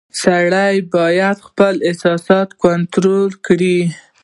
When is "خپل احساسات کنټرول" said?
1.47-3.29